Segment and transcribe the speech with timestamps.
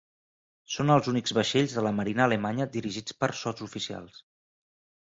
[0.75, 4.25] Són els únics vaixells de la marina alemanya dirigits per sotsoficials.